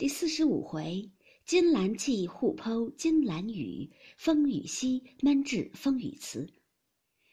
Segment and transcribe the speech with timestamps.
[0.00, 1.10] 第四十五回，
[1.44, 6.50] 金兰气互剖金兰语，风雨息闷至风雨词。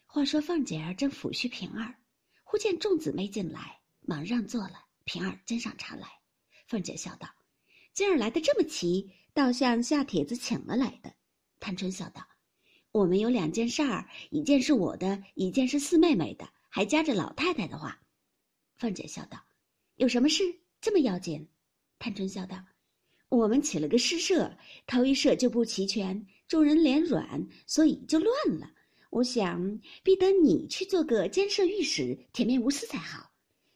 [0.06, 1.96] 话说凤姐儿正抚恤平儿，
[2.44, 4.84] 忽见众姊妹进来，忙让座了。
[5.06, 6.10] 平儿斟上茶来，
[6.68, 7.30] 凤姐笑道
[7.96, 11.14] ：“今儿来的这么齐，倒像下帖子请了来的。”
[11.62, 12.22] 探春笑道
[12.92, 18.02] ：“我们有两件事儿，一件是我的，一件是四妹妹的，还夹着老太太的话。”
[18.76, 19.42] 凤姐笑道
[19.96, 20.44] ：“有什么事
[20.82, 21.48] 这么要紧？”
[22.00, 22.64] 探春笑道
[23.30, 28.72] ：“我们起了个诗社，头一社就不齐全，众人脸软，所以就乱了。
[29.10, 33.32] 我想必得你去做个监舍御史，铁面无私才好。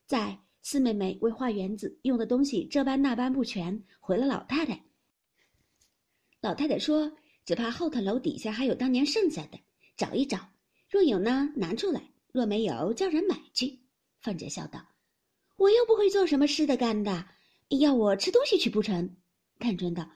[0.06, 4.84] 在四妹妹为画园子用的东西这般那般不全，回了老太太。
[6.42, 7.12] 老太太说，
[7.44, 9.60] 只怕后头楼底下还有当年剩下的，
[9.98, 10.50] 找一找，
[10.90, 13.80] 若有呢，拿出来；若没有，叫人买去。”
[14.22, 14.86] 凤姐笑道
[15.58, 17.26] ：“我又不会做什么诗的干的。”
[17.80, 19.16] 要我吃东西去不成？
[19.60, 20.10] 探春道：“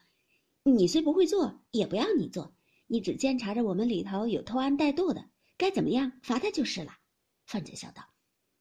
[0.64, 2.54] 你虽不会做，也不要你做，
[2.86, 5.24] 你只监察着我们里头有偷安带惰的，
[5.56, 6.92] 该怎么样罚他就是了。”
[7.46, 8.02] 凤姐笑道：“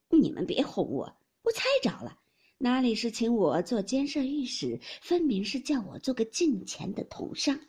[0.10, 2.20] 你们别哄我，我猜着了，
[2.58, 7.60] 哪里是请我做监舍御史，分明是叫我做个进钱的同商。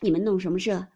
[0.00, 0.88] 你们弄什么社，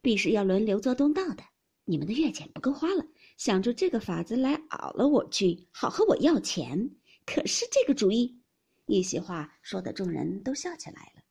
[0.00, 1.42] 必是要轮流做东道的。
[1.84, 3.04] 你们的月钱不够花了，
[3.36, 6.90] 想出这个法子来熬了我去，好和我要钱。
[7.26, 8.38] 可是这个主意。”
[8.86, 11.22] 一席话说的众人都笑起来了。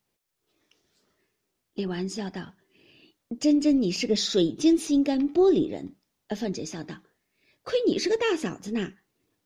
[1.74, 2.54] 李纨笑道
[3.40, 5.94] ：“真真，你是个水晶心肝玻璃人。”
[6.36, 7.02] 凤姐笑道
[7.62, 8.92] ：“亏你是个大嫂子呢，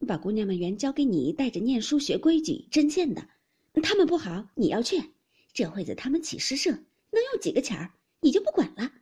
[0.06, 3.28] 把姑娘们原交给你带着念书学规矩针线的，
[3.82, 5.12] 他们不好你要劝。
[5.52, 8.92] 这会子他们起诗社，能用几个钱儿，你就不管了。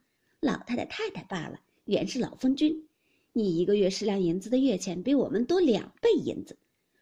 [0.41, 2.88] 老太太太太罢了，原是老封君，
[3.32, 6.58] 你一个月十两银子的月钱，比我们多两倍银子。”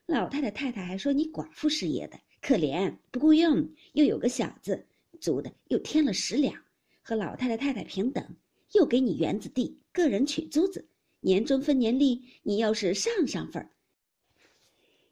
[0.07, 4.87] 老太太太太还说你寡妇失业的可怜，不够用，又有个小子，
[5.21, 6.55] 足的又添了十两，
[7.03, 8.37] 和老太太太太平等，
[8.73, 10.89] 又给你园子地，个人取租子，
[11.21, 13.71] 年终分年利，你要是上上份儿。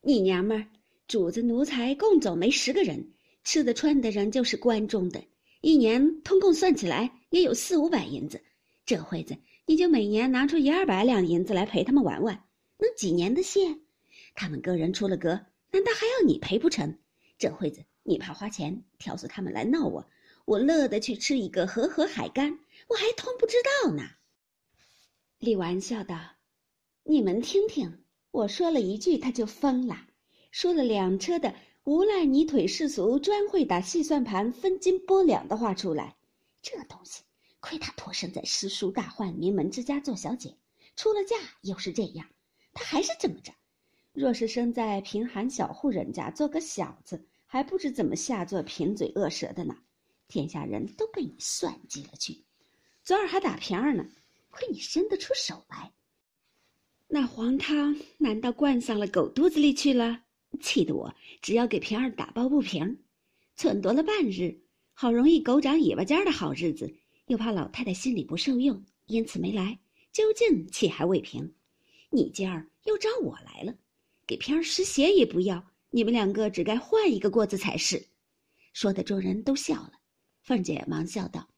[0.03, 0.67] 你娘们儿，
[1.07, 3.13] 主子奴才共走没十个人，
[3.45, 5.23] 吃的穿的人就是关中的，
[5.61, 8.43] 一年通共算起来也有四五百银子，
[8.85, 9.37] 这会子
[9.67, 12.45] 你就每年拿出一二百两银子来陪他们玩玩，
[12.79, 13.79] 能几年的谢？
[14.35, 16.99] 他们个人出了格，难道还要你赔不成？
[17.39, 20.07] 这会子你怕花钱挑唆他们来闹我，
[20.45, 22.59] 我乐得去吃一个和和海干，
[22.89, 24.03] 我还通不知道呢。
[25.39, 26.19] 李纨笑道
[27.05, 30.07] ：“你们听听，我说了一句他就疯了，
[30.51, 31.55] 说了两车的
[31.85, 36.17] 无赖泥腿世俗，专会打细算盘、分斤拨两的话出来。
[36.61, 37.23] 这东西，
[37.61, 40.57] 亏他托生在诗书大宦名门之家做小姐，
[40.95, 42.29] 出了嫁又是这样，
[42.75, 43.53] 他还是这么着。”
[44.13, 49.77] 若是生在贫寒小户人家，做个小子，还不知怎么下作贫嘴恶舌的呢。
[50.29, 52.45] 天下人都被你算计了去。
[53.03, 54.05] 昨儿还打平儿呢，
[54.51, 55.93] 亏你伸得出手来。
[57.09, 60.23] 那黄汤难道灌上了狗肚子里去了？
[60.61, 62.99] 气得我只要给平儿打抱不平。
[63.57, 64.61] 忖度了半日，
[64.93, 66.93] 好容易狗长尾巴尖的好日子，
[67.27, 69.79] 又怕老太太心里不受用，因此没来。
[70.13, 71.55] 究竟气还未平，
[72.11, 73.75] 你今儿又找我来了。
[74.31, 78.07] 给平儿湿鞋也不要，你们两个只该换一个锅子才是。
[78.73, 79.95] 说的众人都笑了。
[80.45, 81.49] 凤姐忙笑道：“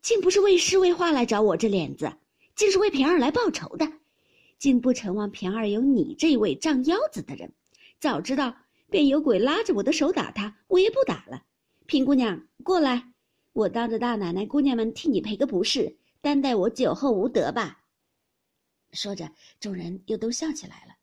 [0.00, 2.16] 竟不是为诗为画来找我这脸子，
[2.54, 3.92] 竟是为平儿来报仇的。
[4.60, 7.52] 竟不成望平儿有你这位仗腰子的人。
[7.98, 8.56] 早知道
[8.88, 11.42] 便有鬼拉着我的手打他，我也不打了。
[11.86, 13.12] 平姑娘过来，
[13.52, 17.82] 我当着大奶奶姑娘们替你赔个不是，担待我酒后无德吧。”
[18.94, 20.94] 说着，众人又都笑起来了。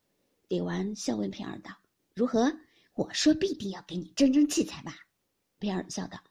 [0.52, 1.72] 李纨笑问平儿道
[2.14, 2.54] ：“如何？
[2.96, 4.94] 我说必定要给你争争气才罢。”
[5.60, 6.22] 平儿笑道：“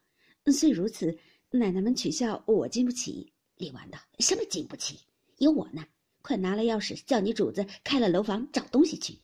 [0.52, 1.18] 虽如此，
[1.50, 5.00] 奶奶们取笑我经不起。”李纨道：“什么经不起？
[5.38, 5.82] 有我呢！
[6.20, 9.18] 快拿了钥匙，叫你主子开了楼房找东西去。”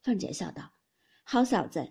[0.00, 0.72] 凤姐笑道
[1.22, 1.86] ：“好嫂子，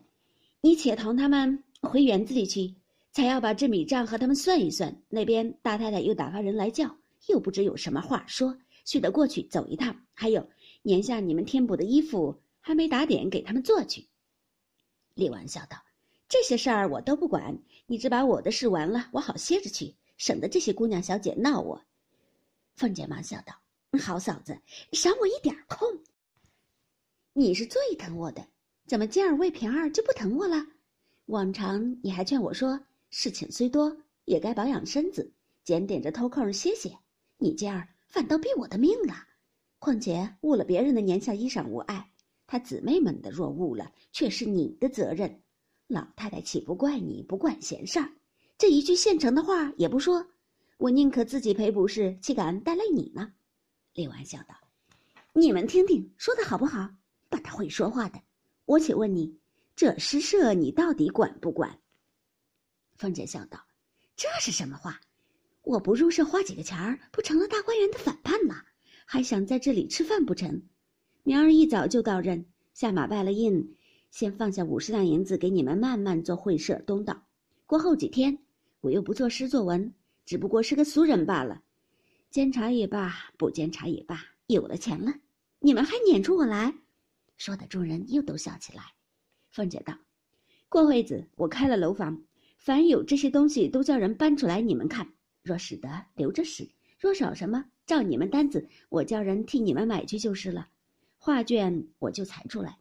[0.62, 2.74] 你且同他们回园子里去，
[3.12, 5.04] 才要把这米账和他们算一算。
[5.08, 6.98] 那边大太太又打发人来叫，
[7.28, 9.96] 又不知有什么话说，须得过去走一趟。
[10.16, 10.44] 还有。”
[10.88, 14.08] 年下你们添补的衣服还没打点，给他们做去。
[15.16, 15.84] 李纨笑道
[16.30, 21.84] ：“这些事儿我都不管，你只把我的事完了，我好歇着去，省得这些姑娘小姐闹我。”
[22.78, 23.54] 凤姐忙笑道
[24.00, 24.58] ：“好嫂子，
[24.94, 25.86] 赏我一点空。
[27.34, 28.48] 你是最疼我的，
[28.86, 30.66] 怎么今儿为平儿就不疼我了？
[31.26, 32.80] 往常你还劝我说，
[33.10, 35.34] 事情虽多，也该保养身子，
[35.66, 36.98] 检点着偷空歇歇。
[37.40, 39.14] 你今儿反倒毙我的命了。”
[39.80, 42.12] 况且误了别人的年下衣裳无碍，
[42.48, 45.42] 他姊妹们的若误了，却是你的责任。
[45.88, 48.10] 老太太岂不怪你不管闲事儿？
[48.58, 50.26] 这一句现成的话也不说，
[50.78, 53.32] 我宁可自己赔不是，岂敢带累你呢？”
[53.94, 54.56] 李纨笑道
[55.34, 56.90] ：“你们听听，说的好不好？
[57.30, 58.20] 把他会说话的，
[58.66, 59.38] 我且问你，
[59.76, 61.80] 这诗社你到底管不管？”
[62.98, 63.64] 凤姐笑道
[64.18, 65.00] ：“这是什么话？
[65.62, 68.17] 我不入社花几个钱儿，不成了大观园的反？
[69.10, 70.62] 还想在这里吃饭不成？
[71.24, 73.74] 明儿一早就到任，下马拜了印。”
[74.12, 77.24] 先放下五十两银子给你们，慢慢做会社东道。
[77.66, 78.38] 过后几天，
[78.82, 79.94] 我又不作诗作文，
[80.26, 81.64] 只不过是个俗人罢了。
[82.30, 85.14] 监察也罢，不监察也罢，有了钱了，
[85.60, 86.74] 你们还撵出我来？
[87.38, 88.84] 说的众人又都笑起来。
[89.52, 89.98] 凤姐道
[90.68, 92.24] ：“过会子我开了楼房，
[92.58, 95.14] 凡有这些东西都叫人搬出来，你们看。
[95.44, 96.68] 若使得留着使，
[97.00, 100.68] 若少什么，照你们单子，我叫人替你们买去就是了。
[101.18, 102.78] 画卷我就裁出来。”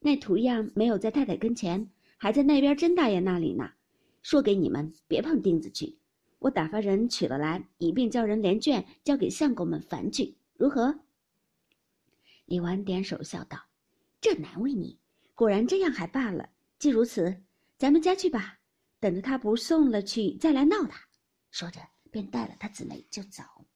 [0.00, 3.70] 那图样没有在太太跟前，还在那边甄大爷那里呢。
[4.22, 5.96] 说给你们，别碰钉子去。
[6.38, 11.00] 我打发人取了来，一并叫人连卷交给相公们烦去，如何？
[12.44, 13.58] 李纨点手笑道
[14.20, 14.98] ：“这难为你。
[15.34, 16.48] 果然这样还罢了。
[16.78, 17.42] 既如此，
[17.76, 18.58] 咱们家去吧。
[19.00, 21.00] 等着他不送了去，再来闹他。”
[21.50, 21.80] 说着，
[22.10, 23.42] 便带了他姊妹就走。